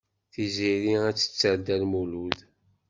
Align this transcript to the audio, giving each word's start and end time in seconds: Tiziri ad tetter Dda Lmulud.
Tiziri 0.31 0.93
ad 1.09 1.15
tetter 1.17 1.55
Dda 1.57 1.75
Lmulud. 1.81 2.39